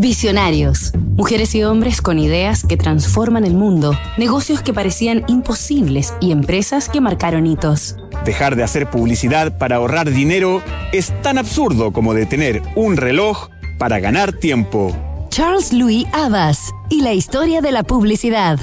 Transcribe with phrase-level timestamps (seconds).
[0.00, 0.92] Visionarios.
[1.16, 6.88] Mujeres y hombres con ideas que transforman el mundo, negocios que parecían imposibles y empresas
[6.88, 7.96] que marcaron hitos.
[8.24, 13.98] Dejar de hacer publicidad para ahorrar dinero es tan absurdo como detener un reloj para
[13.98, 14.96] ganar tiempo.
[15.30, 18.60] Charles Louis Abbas y la historia de la publicidad.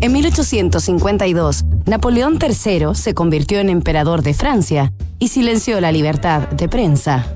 [0.00, 6.68] En 1852, Napoleón III se convirtió en emperador de Francia y silenció la libertad de
[6.68, 7.26] prensa.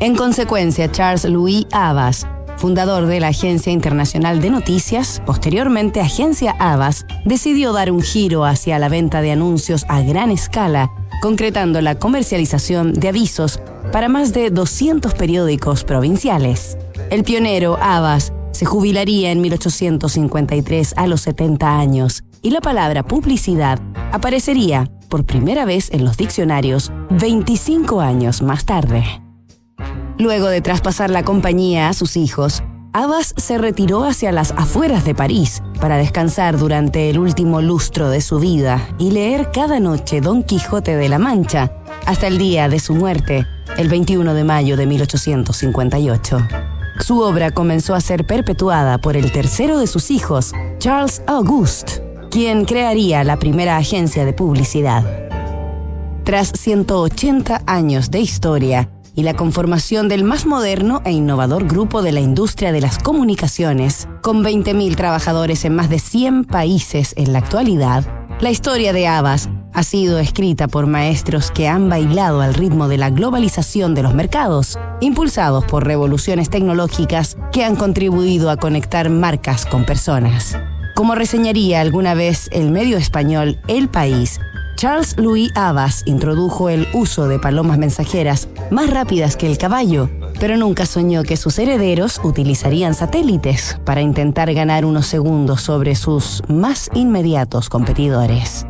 [0.00, 2.26] En consecuencia, Charles Louis Abbas,
[2.56, 8.78] fundador de la Agencia Internacional de Noticias, posteriormente Agencia Abbas, decidió dar un giro hacia
[8.78, 10.90] la venta de anuncios a gran escala,
[11.22, 13.60] concretando la comercialización de avisos
[13.92, 16.76] para más de 200 periódicos provinciales.
[17.10, 23.78] El pionero Abbas se jubilaría en 1853 a los 70 años y la palabra publicidad
[24.12, 29.02] aparecería por primera vez en los diccionarios 25 años más tarde.
[30.18, 35.14] Luego de traspasar la compañía a sus hijos, Abbas se retiró hacia las afueras de
[35.14, 40.42] París para descansar durante el último lustro de su vida y leer cada noche Don
[40.42, 41.72] Quijote de la Mancha
[42.04, 43.46] hasta el día de su muerte,
[43.78, 46.46] el 21 de mayo de 1858.
[47.00, 52.05] Su obra comenzó a ser perpetuada por el tercero de sus hijos, Charles Auguste,
[52.36, 55.02] quien crearía la primera agencia de publicidad.
[56.22, 62.12] Tras 180 años de historia y la conformación del más moderno e innovador grupo de
[62.12, 67.38] la industria de las comunicaciones, con 20.000 trabajadores en más de 100 países en la
[67.38, 68.04] actualidad,
[68.40, 72.98] la historia de Abbas ha sido escrita por maestros que han bailado al ritmo de
[72.98, 79.64] la globalización de los mercados, impulsados por revoluciones tecnológicas que han contribuido a conectar marcas
[79.64, 80.58] con personas.
[80.96, 84.40] Como reseñaría alguna vez el medio español El País,
[84.76, 90.08] Charles Louis Abbas introdujo el uso de palomas mensajeras más rápidas que el caballo,
[90.40, 96.42] pero nunca soñó que sus herederos utilizarían satélites para intentar ganar unos segundos sobre sus
[96.48, 98.66] más inmediatos competidores.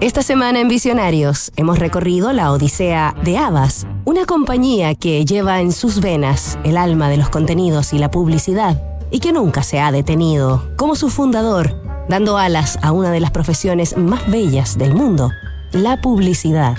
[0.00, 5.70] Esta semana en Visionarios hemos recorrido la Odisea de Abbas, una compañía que lleva en
[5.70, 9.92] sus venas el alma de los contenidos y la publicidad y que nunca se ha
[9.92, 11.74] detenido, como su fundador,
[12.08, 15.30] dando alas a una de las profesiones más bellas del mundo,
[15.72, 16.76] la publicidad.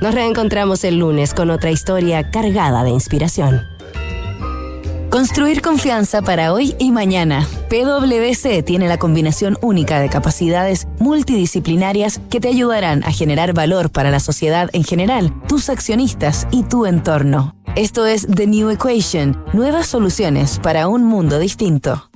[0.00, 3.62] Nos reencontramos el lunes con otra historia cargada de inspiración.
[5.10, 7.46] Construir confianza para hoy y mañana.
[7.70, 14.10] PwC tiene la combinación única de capacidades multidisciplinarias que te ayudarán a generar valor para
[14.10, 17.57] la sociedad en general, tus accionistas y tu entorno.
[17.78, 22.10] Esto es The New Equation, nuevas soluciones para un mundo distinto.